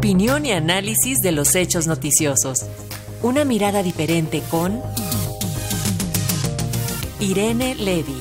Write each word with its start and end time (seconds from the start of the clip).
Opinión 0.00 0.46
y 0.46 0.52
análisis 0.52 1.18
de 1.18 1.30
los 1.30 1.54
hechos 1.54 1.86
noticiosos. 1.86 2.66
Una 3.22 3.44
mirada 3.44 3.82
diferente 3.82 4.42
con 4.50 4.80
Irene 7.20 7.74
Levy. 7.74 8.16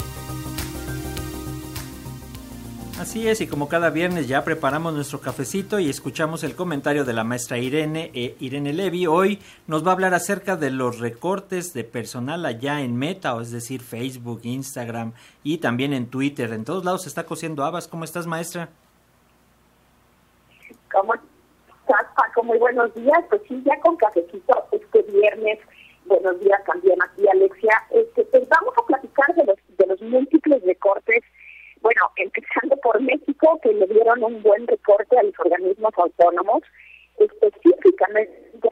Así 3.00 3.30
es, 3.30 3.40
y 3.40 3.48
como 3.48 3.70
cada 3.70 3.92
viernes 3.92 4.28
ya 4.28 4.44
preparamos 4.44 4.94
nuestro 4.94 5.22
cafecito 5.22 5.80
y 5.80 5.90
escuchamos 5.90 6.44
el 6.44 6.54
comentario 6.54 7.06
de 7.06 7.14
la 7.14 7.24
maestra 7.24 7.58
Irene, 7.58 8.12
eh, 8.14 8.36
Irene 8.42 8.74
Levy. 8.74 9.08
Hoy 9.08 9.40
nos 9.66 9.86
va 9.86 9.92
a 9.92 9.94
hablar 9.94 10.14
acerca 10.14 10.58
de 10.58 10.72
los 10.72 11.00
recortes 11.00 11.72
de 11.72 11.86
personal 11.86 12.46
allá 12.46 12.82
en 12.82 12.98
Meta, 12.98 13.36
o 13.36 13.40
es 13.40 13.52
decir, 13.52 13.82
Facebook, 13.82 14.42
Instagram 14.44 15.14
y 15.46 15.60
también 15.60 15.94
en 15.94 16.08
Twitter. 16.08 16.52
En 16.52 16.66
todos 16.66 16.84
lados 16.84 17.04
se 17.04 17.08
está 17.08 17.26
cosiendo 17.26 17.64
habas. 17.64 17.88
¿Cómo 17.88 18.04
estás, 18.04 18.28
maestra? 18.28 18.68
¿Cómo 20.92 21.14
estás, 21.14 21.29
Muy 22.44 22.58
buenos 22.58 22.94
días. 22.96 23.24
Pues 23.30 23.42
sí, 23.48 23.62
ya 23.66 23.80
con 23.82 23.96
cafecito 23.98 24.66
este 24.72 25.02
viernes. 25.04 25.60
Buenos 26.06 26.40
días 26.40 26.64
también 26.66 27.02
aquí, 27.02 27.28
Alexia. 27.28 27.84
Este, 27.92 28.24
pues 28.26 28.48
vamos 28.50 28.74
a 28.78 28.86
platicar 28.86 29.36
de 29.36 29.46
los, 29.46 29.58
de 29.78 29.86
los 29.88 30.02
múltiples 30.02 30.64
recortes 30.64 31.24
bueno, 31.82 32.02
empezando 32.18 32.76
por 32.78 33.02
México, 33.02 33.60
que 33.64 33.74
le 33.74 33.88
dieron 33.88 34.24
un 34.24 34.42
buen 34.44 34.68
recorte 34.68 35.18
a 35.18 35.24
los 35.24 35.34
organismos 35.40 35.94
autónomos, 35.98 36.62
específicamente 37.18 38.70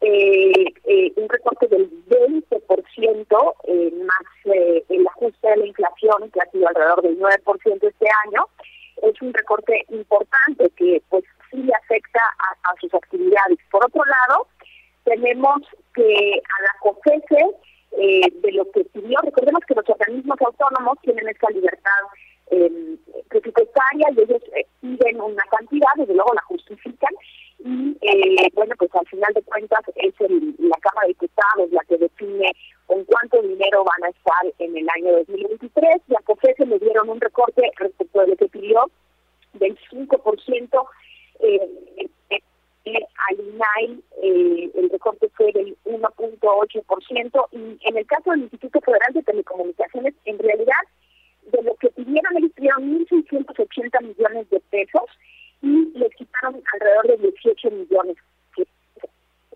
eh, 0.00 0.64
eh, 0.84 1.12
un 1.16 1.28
recorte 1.28 1.66
del 1.66 1.90
20%, 2.08 3.54
eh, 3.64 3.92
más 4.04 4.54
el 4.88 5.06
ajuste 5.08 5.48
de 5.48 5.56
la 5.56 5.66
inflación, 5.66 6.30
que 6.30 6.40
ha 6.40 6.50
sido 6.50 6.68
alrededor 6.68 7.02
del 7.02 7.18
9% 7.18 7.88
este 7.88 8.06
año, 8.26 8.46
es 9.02 9.20
un 9.22 9.32
recorte 9.32 9.84
importante 9.88 10.70
que 10.76 11.02
pues 11.08 11.24
sí 11.50 11.58
le 11.58 11.72
afecta 11.74 12.20
a, 12.64 12.74
sus 12.80 12.92
actividades. 12.94 13.58
Por 13.70 13.84
otro 13.84 14.02
lado, 14.04 14.46
tenemos 15.04 15.62
que 15.94 16.40
a 16.42 16.62
la 16.62 16.74
COFESE 16.80 17.56
eh, 17.98 18.32
de 18.42 18.52
lo 18.52 18.70
que 18.70 18.84
pidió. 18.84 19.18
Recordemos 19.22 19.60
que 19.66 19.74
los 19.74 19.88
organismos 19.88 20.38
autónomos 20.40 20.98
tienen 21.02 21.28
esta 21.28 21.50
libertad 21.50 22.00
eh, 22.50 22.96
presupuestaria 23.28 24.08
y 24.16 24.20
ellos 24.20 24.42
eh, 24.56 24.66
piden 24.80 25.20
una 25.20 25.44
cantidad, 25.50 25.88
desde 25.96 26.14
luego 26.14 26.32
la 26.34 26.42
justifican 26.42 27.14
y 27.64 27.96
eh, 28.00 28.48
bueno, 28.54 28.74
pues 28.78 28.90
al 28.94 29.06
final 29.06 29.32
de 29.34 29.42
cuentas 29.42 29.80
es 29.96 30.14
el, 30.20 30.54
la 30.58 30.76
Cámara 30.80 31.06
de 31.06 31.12
Diputados 31.12 31.70
la 31.70 31.82
que 31.84 31.98
define 31.98 32.52
con 32.86 33.04
cuánto 33.04 33.42
dinero 33.42 33.84
van 33.84 34.04
a 34.04 34.08
estar 34.08 34.54
en 34.58 34.76
el 34.76 34.88
año 34.96 35.12
2023 35.18 36.02
y 36.08 36.14
a 36.14 36.22
COFESE 36.24 36.66
le 36.66 36.78
dieron 36.78 37.08
un 37.08 37.20
recorte 37.20 37.70
respecto 37.76 38.20
de 38.20 38.28
lo 38.28 38.36
que 38.36 38.48
pidió 38.48 38.90
del 39.60 39.78
5% 39.90 40.86
eh, 41.40 41.70
al 42.84 43.40
INAI 43.40 44.02
eh, 44.22 44.70
el 44.74 44.90
recorte 44.90 45.28
fue 45.36 45.52
del 45.52 45.76
1.8% 45.84 47.46
y 47.52 47.78
en 47.88 47.96
el 47.96 48.06
caso 48.06 48.30
del 48.30 48.42
Instituto 48.42 48.80
Federal 48.80 49.12
de 49.12 49.22
Telecomunicaciones, 49.22 50.14
en 50.24 50.38
realidad, 50.38 50.82
de 51.52 51.62
lo 51.62 51.74
que 51.76 51.90
pidieron, 51.90 52.36
ellos 52.36 52.52
pidieron 52.54 53.06
1.680 53.06 54.02
millones 54.02 54.50
de 54.50 54.60
pesos 54.70 55.10
y 55.62 55.92
les 55.94 56.14
quitaron 56.14 56.62
alrededor 56.72 57.06
de 57.08 57.16
18 57.18 57.70
millones, 57.70 58.16
que 58.56 58.66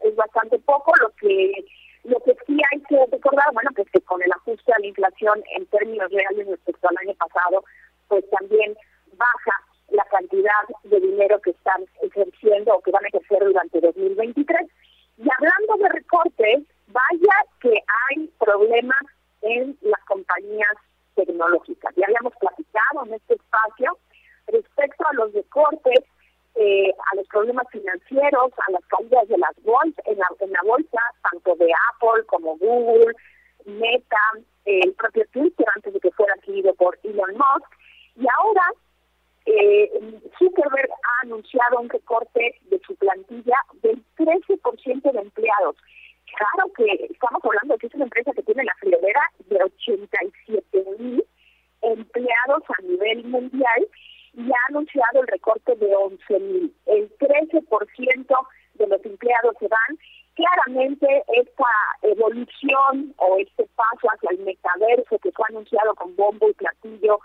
es 0.02 0.16
bastante 0.16 0.58
poco, 0.60 0.92
lo 1.00 1.10
que 1.16 1.64
lo 2.04 2.20
que 2.20 2.36
sí 2.46 2.60
hay 2.70 2.80
que 2.82 2.98
recordar, 3.10 3.46
bueno, 3.54 3.70
pues 3.74 3.88
que 3.90 4.00
con 4.02 4.22
el 4.22 4.30
ajuste 4.32 4.72
a 4.74 4.78
la 4.78 4.86
inflación 4.86 5.42
en 5.56 5.64
términos 5.66 6.10
reales 6.10 6.46
respecto 6.48 6.86
al 6.88 6.98
año 6.98 7.14
pasado, 7.14 7.64
pues 8.08 8.28
también 8.28 8.76
baja 9.16 9.63
la 9.94 10.04
cantidad 10.10 10.62
de 10.84 11.00
dinero 11.00 11.40
que 11.40 11.50
están 11.50 11.84
ejerciendo 12.02 12.74
o 12.74 12.80
que 12.82 12.90
van 12.90 13.04
a 13.04 13.08
ejercer 13.08 13.44
durante 13.44 13.80
2023. 13.80 14.68
Y 15.18 15.28
hablando 15.38 15.84
de 15.84 15.88
recortes, 15.90 16.62
vaya 16.88 17.36
que 17.60 17.72
hay 18.10 18.26
problemas 18.38 19.02
en 19.42 19.76
las 19.82 20.04
compañías 20.06 20.74
tecnológicas. 21.14 21.94
Ya 21.96 22.06
habíamos 22.06 22.34
platicado 22.36 23.06
en 23.06 23.14
este 23.14 23.34
espacio 23.34 23.98
respecto 24.48 25.04
a 25.06 25.14
los 25.14 25.32
recortes, 25.32 26.00
eh, 26.56 26.92
a 27.12 27.16
los 27.16 27.26
problemas 27.28 27.66
financieros, 27.70 28.52
a 28.66 28.72
las 28.72 28.84
caídas 28.86 29.28
de 29.28 29.38
las 29.38 29.54
bolsas, 29.62 30.04
en 30.06 30.18
la, 30.18 30.26
en 30.40 30.52
la 30.52 30.62
bolsa, 30.64 31.00
tanto 31.30 31.54
de 31.56 31.72
Apple 31.92 32.24
como 32.26 32.56
Google, 32.58 33.14
Meta, 33.64 34.18
el 34.64 34.92
propio 34.94 35.24
Twitter 35.32 35.66
antes 35.74 35.92
de 35.92 36.00
que 36.00 36.10
fuera 36.12 36.34
adquirido 36.34 36.74
por 36.74 36.98
Elon 37.02 37.32
Musk. 37.32 37.73
Eh, 39.66 39.90
Zuckerberg 40.38 40.90
ha 40.90 41.22
anunciado 41.22 41.80
un 41.80 41.88
recorte 41.88 42.54
de 42.64 42.78
su 42.86 42.94
plantilla 42.96 43.56
del 43.80 43.96
13% 44.16 45.10
de 45.10 45.18
empleados. 45.18 45.76
Claro 46.36 46.70
que 46.76 47.06
estamos 47.10 47.42
hablando 47.42 47.72
de 47.74 47.78
que 47.78 47.86
es 47.86 47.94
una 47.94 48.04
empresa 48.04 48.32
que 48.32 48.42
tiene 48.42 48.64
la 48.64 48.74
friolera 48.74 49.22
de 49.48 49.56
87 49.62 50.84
mil 50.98 51.24
empleados 51.80 52.62
a 52.76 52.82
nivel 52.82 53.24
mundial 53.24 53.88
y 54.34 54.50
ha 54.50 54.68
anunciado 54.68 55.22
el 55.22 55.28
recorte 55.28 55.74
de 55.76 55.96
11 55.96 56.40
mil. 56.40 56.74
El 56.84 57.08
13% 57.16 58.36
de 58.74 58.86
los 58.86 59.04
empleados 59.06 59.56
se 59.60 59.68
van. 59.68 59.98
Claramente 60.34 61.24
esta 61.28 61.72
evolución 62.02 63.14
o 63.16 63.38
este 63.38 63.66
paso 63.76 64.08
hacia 64.12 64.30
el 64.30 64.40
metaverso 64.40 65.18
que 65.20 65.32
fue 65.32 65.46
anunciado 65.48 65.94
con 65.94 66.14
bombo 66.16 66.50
y 66.50 66.54
platillo 66.54 67.20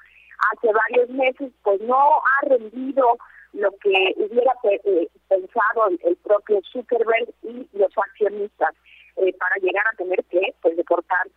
varios 1.09 1.37
meses, 1.39 1.51
pues 1.63 1.81
no 1.81 1.95
ha 1.97 2.45
rendido 2.45 3.17
lo 3.53 3.71
que 3.81 4.15
hubiera 4.17 4.53
eh, 4.63 5.07
pensado 5.27 5.87
el, 6.03 6.15
propio 6.17 6.61
Zuckerberg 6.71 7.29
y 7.43 7.67
los 7.73 7.91
accionistas 7.97 8.75
eh, 9.17 9.33
para 9.33 9.55
llegar 9.57 9.83
a 9.91 9.97
tener 9.97 10.23
que 10.25 10.53
pues 10.61 10.77
recortar 10.77 11.27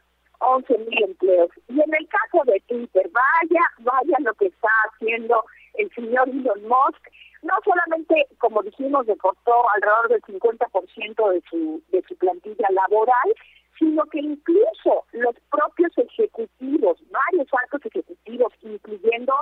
11 0.41 0.79
mil 0.79 1.05
empleos. 1.05 1.51
Y 1.69 1.81
en 1.81 1.95
el 1.95 2.09
caso 2.09 2.45
de 2.45 2.61
Twitter, 2.67 3.11
vaya, 3.11 3.63
vaya 3.79 4.17
lo 4.21 4.35
que 4.35 4.47
está 4.47 4.69
haciendo 4.91 5.45
el 5.75 5.91
señor 5.95 6.29
Elon 6.29 6.69
Musk. 6.69 7.09
No 7.43 7.55
solamente, 7.65 8.27
como 8.39 8.63
dijimos, 8.63 9.07
recortó 9.07 9.69
alrededor 9.71 10.09
del 10.09 10.23
50% 10.23 11.31
de 11.33 11.43
su, 11.51 11.83
de 11.91 12.03
su 12.07 12.17
plantilla 12.17 12.69
laboral, 12.71 13.35
sino 13.79 14.05
que 14.07 14.21
incluso 14.21 15.05
los 15.13 15.35
propios 15.51 15.93
ejecutivos, 15.97 16.99
varios 17.11 17.49
altos 17.63 17.85
ejecutivos, 17.87 18.53
incluyendo, 18.63 19.35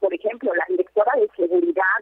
por 0.00 0.14
ejemplo, 0.14 0.52
la 0.54 0.64
directora 0.68 1.12
de 1.16 1.28
seguridad, 1.36 2.00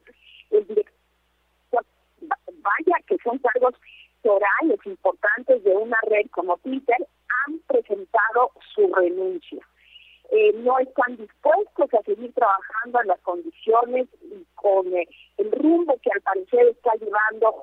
el 0.50 0.66
director, 0.66 1.84
vaya 2.20 2.96
que 3.08 3.16
son 3.24 3.38
cargos 3.38 3.74
horarios 4.22 4.84
importantes 4.86 5.62
de 5.64 5.74
una 5.74 5.98
red 6.08 6.26
como 6.30 6.56
Twitter, 6.58 6.96
han 7.46 7.58
presentado 7.60 8.50
renuncia. 8.94 9.62
Eh, 10.30 10.52
no 10.56 10.78
están 10.80 11.16
dispuestos 11.16 11.94
a 11.94 12.02
seguir 12.02 12.32
trabajando 12.34 13.00
en 13.00 13.08
las 13.08 13.20
condiciones 13.20 14.08
y 14.22 14.44
con 14.56 14.92
eh, 14.96 15.08
el 15.36 15.52
rumbo 15.52 15.96
que 16.02 16.10
al 16.12 16.20
parecer 16.20 16.66
está 16.66 16.94
llevando 16.94 17.54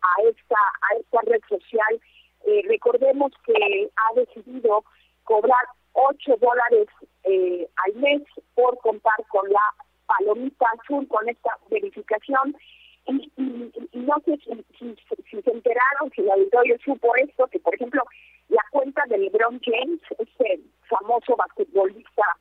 a 0.00 0.22
esta, 0.22 0.56
a 0.56 0.96
esta 0.98 1.20
red 1.26 1.40
social. 1.46 2.00
Eh, 2.46 2.62
recordemos 2.68 3.32
que 3.44 3.90
ha 3.96 4.14
decidido 4.14 4.82
cobrar 5.24 5.66
8 5.92 6.36
dólares 6.40 6.88
al 7.76 7.94
mes 7.96 8.22
por 8.54 8.78
contar 8.78 9.26
con 9.28 9.50
la 9.50 9.74
palomita 10.06 10.66
azul, 10.80 11.06
con 11.08 11.28
esta 11.28 11.50
verificación. 11.68 12.56
Y, 13.08 13.30
no 13.92 14.14
sé 14.24 14.38
si, 14.38 14.96
si, 15.30 15.42
se 15.42 15.50
enteraron, 15.50 16.10
si 16.14 16.22
el 16.22 16.30
auditorio 16.30 16.76
supo 16.84 17.14
esto, 17.16 17.46
que 17.48 17.58
por 17.58 17.74
ejemplo 17.74 18.02
la 18.48 18.62
cuenta 18.70 19.02
de 19.08 19.18
LeBron 19.18 19.60
James, 19.64 20.00
ese 20.18 20.60
famoso 20.88 21.36
basquetbolista 21.36 22.36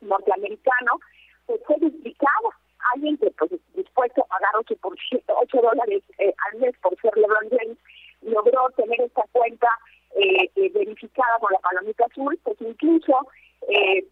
norteamericano, 0.00 1.00
pues 1.46 1.60
fue 1.66 1.76
duplicada 1.80 2.50
alguien 2.94 3.16
que 3.18 3.30
pues 3.32 3.50
dispuesto 3.74 4.22
a 4.24 4.28
pagar 4.28 4.50
8, 4.56 4.76
por, 4.80 4.94
8 5.26 5.60
dólares 5.60 6.02
eh, 6.18 6.34
al 6.50 6.60
mes 6.60 6.74
por 6.82 6.98
ser 7.00 7.16
LeBron 7.16 7.50
James 7.50 7.78
logró 8.22 8.68
tener 8.76 9.00
esta 9.00 9.22
cuenta 9.32 9.68
eh, 10.16 10.50
eh, 10.56 10.70
verificada 10.72 11.38
con 11.40 11.52
la 11.52 11.58
palomita 11.60 12.04
azul, 12.06 12.38
pues 12.42 12.56
incluso 12.60 13.28
eh, 13.68 14.04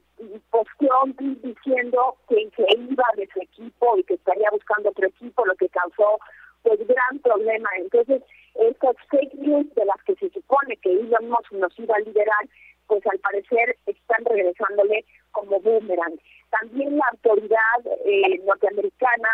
posteó 0.50 1.04
diciendo 1.42 2.16
que 2.28 2.48
se 2.56 2.66
iba 2.78 3.04
de 3.16 3.28
su 3.32 3.40
equipo 3.40 3.96
y 3.96 4.04
que 4.04 4.14
estaría 4.14 4.48
buscando 4.50 4.90
otro 4.90 5.06
equipo, 5.06 5.44
lo 5.44 5.54
que 5.56 5.68
causó 5.68 6.18
pues 6.62 6.78
gran 6.86 7.18
problema. 7.20 7.68
Entonces, 7.78 8.22
estas 8.54 8.96
fake 9.10 9.34
news 9.34 9.72
de 9.74 9.84
las 9.84 10.02
que 10.04 10.14
se 10.16 10.30
supone 10.30 10.75
que 10.86 11.26
Musk 11.26 11.52
nos 11.52 11.78
iba 11.78 11.94
a 11.96 12.00
liderar, 12.00 12.48
pues 12.86 13.04
al 13.06 13.18
parecer 13.18 13.76
están 13.86 14.24
regresándole 14.24 15.04
como 15.32 15.60
boomerang. 15.60 16.18
También 16.50 16.96
la 16.96 17.04
autoridad 17.12 17.80
eh, 18.04 18.40
norteamericana 18.44 19.28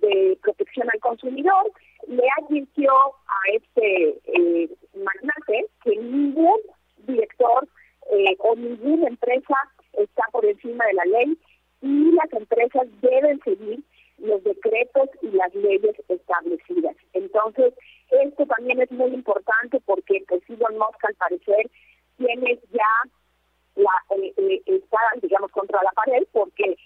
de 0.00 0.38
protección 0.42 0.88
al 0.92 1.00
consumidor 1.00 1.72
le 2.06 2.24
advirtió 2.38 2.92
a 2.92 3.38
este 3.52 4.18
eh, 4.24 4.68
magnate 4.94 5.66
que 5.82 5.96
ningún 5.96 6.60
director 6.98 7.66
eh, 8.10 8.36
o 8.40 8.54
ninguna 8.54 9.08
empresa 9.08 9.54
está 9.94 10.24
por 10.32 10.44
encima 10.44 10.84
de 10.86 10.92
la 10.94 11.04
ley 11.04 11.38
y 11.80 12.12
las 12.12 12.32
empresas 12.32 12.86
deben 13.00 13.40
seguir 13.42 13.80
los 14.18 14.42
decretos 14.44 15.08
y 15.22 15.28
las 15.28 15.54
leyes 15.54 15.96
establecidas. 16.08 16.96
Entonces, 17.14 17.74
esto 18.10 18.46
también 18.46 18.80
es 18.80 18.90
muy 18.90 19.08
importante 19.08 19.23
Elon 20.74 20.78
Musk 20.78 21.04
al 21.04 21.14
parecer 21.14 21.70
tiene 22.16 22.60
ya 22.70 23.10
la 23.76 24.16
eh, 24.16 24.62
eh, 24.66 24.82
digamos 25.22 25.50
contra 25.50 25.82
la 25.82 25.90
pared 25.90 26.26
porque 26.32 26.76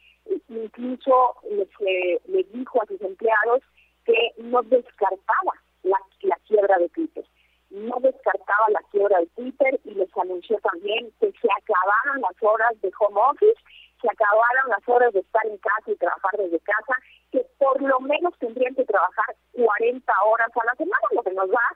incluso 0.48 1.34
le, 1.50 2.20
le 2.26 2.44
dijo 2.52 2.82
a 2.82 2.86
sus 2.86 3.00
empleados 3.00 3.62
que 4.04 4.32
no 4.38 4.62
descartaba 4.62 5.52
la, 5.82 5.98
la 6.22 6.36
quiebra 6.46 6.78
de 6.78 6.88
Twitter. 6.90 7.24
No 7.70 7.96
descartaba 8.00 8.70
la 8.70 8.80
quiebra 8.90 9.18
de 9.18 9.26
Twitter 9.26 9.80
y 9.84 9.94
les 9.94 10.08
anunció 10.16 10.58
también 10.60 11.12
que 11.20 11.30
se 11.32 11.48
acabaron 11.60 12.22
las 12.22 12.42
horas 12.42 12.80
de 12.80 12.90
home 12.98 13.20
office, 13.20 13.60
se 14.00 14.08
acabaron 14.10 14.70
las 14.70 14.88
horas 14.88 15.12
de 15.12 15.20
estar 15.20 15.44
en 15.46 15.58
casa 15.58 15.90
y 15.90 15.96
trabajar 15.96 16.32
desde 16.38 16.60
casa, 16.60 16.94
que 17.30 17.44
por 17.58 17.82
lo 17.82 18.00
menos 18.00 18.32
tendrían 18.38 18.74
que 18.74 18.84
trabajar 18.84 19.36
40 19.52 20.12
horas 20.24 20.48
a 20.54 20.64
la 20.64 20.74
semana, 20.76 21.02
lo 21.12 21.22
que 21.22 21.32
nos 21.32 21.50
da 21.50 21.68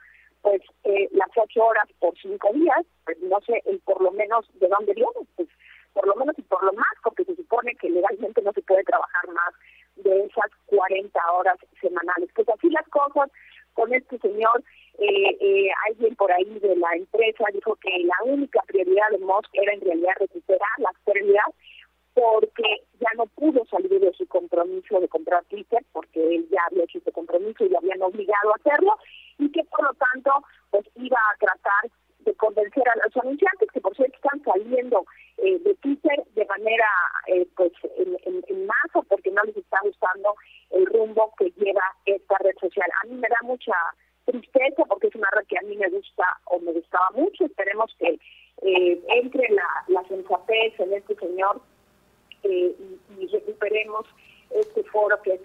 eh, 0.84 1.08
las 1.12 1.29
8 1.37 1.64
horas 1.64 1.88
por 1.99 2.17
5 2.19 2.50
días, 2.55 2.87
pues 3.05 3.19
no 3.20 3.40
sé 3.43 3.62
por 3.84 4.00
lo 4.02 4.11
menos 4.12 4.46
de 4.55 4.69
dónde 4.69 4.94
viene, 4.94 5.26
pues 5.37 5.49
por 5.93 6.06
lo 6.06 6.14
menos 6.17 6.38
y 6.38 6.43
por 6.43 6.62
lo 6.64 6.73
más, 6.73 6.94
porque 7.02 7.25
se 7.25 7.37
supone 7.37 7.75
que 7.76 7.90
legalmente 7.90 8.43
no 8.43 8.52
se 8.52 8.62
puede 8.62 8.82
trabajar 8.84 9.29
más 9.29 9.55
de 9.96 10.25
esas 10.25 10.50
40 10.67 11.32
horas 11.32 11.58
semanales. 11.81 12.31
Pues 12.34 12.49
así 12.49 12.70
las 12.70 12.88
cosas 12.88 13.31
con 13.75 13.93
este 13.93 14.19
señor 14.19 14.62
eh, 14.99 15.37
eh, 15.40 15.69
alguien 15.88 16.14
por 16.17 16.31
ahí 16.32 16.58
de 16.61 16.76
la 16.76 16.94
empresa 16.94 17.44
dijo 17.52 17.76
que 17.76 17.90
la 18.05 18.32
única 18.32 18.61
prioridad 18.67 19.08
de 19.11 19.19
Musk 19.19 19.49
era 19.55 19.73
en 19.73 19.81
realidad 19.81 20.12
recuperar 20.19 20.69
las 20.78 20.94
pérdidas 21.05 21.46
porque 22.14 22.82
ya 23.00 23.08
no 23.17 23.26
pudo 23.26 23.64
salir 23.67 23.99
de 23.99 24.12
su 24.12 24.26
compromiso 24.26 25.00
de 25.00 25.08
comprar 25.08 25.44
Twitter 25.44 25.82
porque 25.93 26.37
él 26.37 26.46
ya 26.50 26.61
había 26.70 26.85
hecho 26.85 26.99
ese 26.99 27.12
compromiso 27.12 27.64
y 27.64 27.70
le 27.70 27.78
habían 27.78 28.02
obligado 28.02 28.52
a 28.52 28.56
hacerlo 28.56 28.99
y 29.44 29.50
que 29.50 29.65
por 29.65 29.83
lo 29.85 29.94
tanto 29.94 30.31
pues 30.71 30.85
iba 30.97 31.19
a 31.19 31.37
tratar 31.39 31.91
de 32.21 32.35
convencer 32.35 32.89
a 32.89 32.97
los 33.05 33.17
anunciantes 33.17 33.69
que 33.73 33.81
por 33.81 33.94
cierto 33.97 34.15
están 34.17 34.43
saliendo 34.44 35.05
eh, 35.39 35.59
de 35.59 35.75
Twitter 35.77 36.23
de 36.35 36.44
manera 36.47 36.87
eh, 37.27 37.47
pues 37.56 37.73
en, 37.97 38.17
en, 38.25 38.67
masa 38.67 39.03
porque 39.09 39.31
no 39.31 39.43
les 39.43 39.56
está 39.56 39.79
gustando 39.83 40.35
el 40.71 40.87
rumbo 40.87 41.33
que 41.37 41.50
lleva 41.56 41.83
esta 42.06 42.37
red 42.39 42.55
social. 42.61 42.89
A 43.03 43.06
mí 43.06 43.15
me 43.17 43.29
da 43.29 43.39
mucha 43.43 43.75
tristeza 44.25 44.85
porque 44.89 45.09
es 45.09 45.15
una 45.15 45.29
red 45.33 45.47
que 45.47 45.59
a 45.59 45.62
mí 45.62 45.77
me 45.77 45.88
gusta 45.88 46.25
o 46.45 46.61
me 46.61 46.73
gustaba 46.73 47.11
mucho. 47.15 47.45
Esperemos 47.45 47.93
que 47.99 48.19
eh, 48.62 49.03
entre 49.09 49.49
la, 49.50 49.85
la 49.88 50.05
sensatez 50.05 50.79
en 50.79 50.93
este 50.93 51.17
señor 51.17 51.61
eh, 52.45 52.77
y, 53.19 53.27
recuperemos 53.27 54.06
este 54.50 54.85
foro 54.85 55.21
que 55.23 55.35
es 55.35 55.41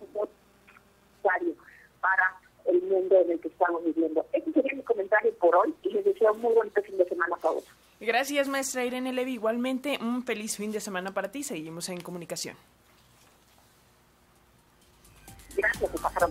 necesario 0.00 1.54
para 2.00 2.37
el 2.68 2.82
mundo 2.82 3.16
en 3.20 3.32
el 3.32 3.40
que 3.40 3.48
estamos 3.48 3.84
viviendo. 3.84 4.24
Ese 4.32 4.52
sería 4.52 4.74
mi 4.74 4.82
comentario 4.82 5.32
por 5.34 5.56
hoy 5.56 5.74
y 5.82 5.90
les 5.90 6.04
deseo 6.04 6.32
un 6.32 6.40
muy 6.40 6.54
bonito 6.54 6.82
fin 6.82 6.96
de 6.98 7.08
semana 7.08 7.36
a 7.36 7.40
todos. 7.40 7.64
Gracias, 8.00 8.48
maestra 8.48 8.84
Irene 8.84 9.12
Levy. 9.12 9.34
Igualmente, 9.34 9.98
un 10.00 10.22
feliz 10.24 10.56
fin 10.56 10.70
de 10.70 10.80
semana 10.80 11.12
para 11.12 11.30
ti. 11.30 11.42
Seguimos 11.42 11.88
en 11.88 12.00
comunicación. 12.00 12.56
Gracias, 15.56 15.90
pasaron. 16.00 16.30